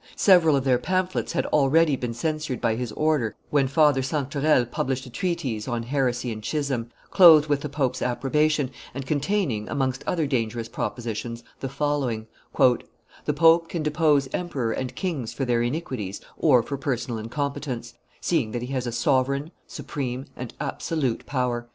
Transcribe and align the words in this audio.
Several 0.15 0.55
of 0.55 0.63
their 0.63 0.79
pamphlets 0.79 1.33
had 1.33 1.45
already 1.45 1.95
been 1.95 2.15
censured 2.15 2.59
by 2.59 2.73
his 2.75 2.91
order 2.93 3.35
when 3.51 3.67
Father 3.67 4.01
Sanctarel 4.01 4.65
published 4.65 5.05
a 5.05 5.11
treatise 5.11 5.67
on 5.67 5.83
heresy 5.83 6.31
and 6.31 6.43
schism, 6.43 6.89
clothed 7.11 7.45
with 7.45 7.61
the 7.61 7.69
pope's 7.69 8.01
approbation, 8.01 8.71
and 8.95 9.05
containing, 9.05 9.69
amongst 9.69 10.03
other 10.07 10.25
dangerous 10.25 10.67
propositions, 10.67 11.43
the 11.59 11.69
following: 11.69 12.25
"The 12.57 13.33
pope 13.35 13.69
can 13.69 13.83
depose 13.83 14.27
emperor 14.33 14.71
and 14.71 14.95
kings 14.95 15.33
for 15.33 15.45
their 15.45 15.61
iniquities 15.61 16.19
or 16.35 16.63
for 16.63 16.77
personal 16.77 17.19
incompetence, 17.19 17.93
seeing 18.21 18.53
that 18.53 18.63
he 18.63 18.69
has 18.73 18.87
a 18.87 18.91
sovereign, 18.91 19.51
supreme, 19.67 20.25
and 20.35 20.51
absolute 20.59 21.27
power." 21.27 21.69